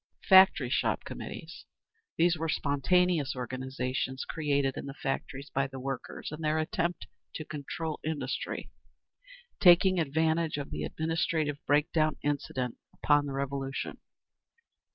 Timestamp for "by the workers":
5.53-6.31